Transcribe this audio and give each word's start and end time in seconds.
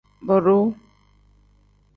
Boduu. 0.29 0.65